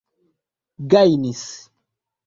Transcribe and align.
gajnis 0.91 1.45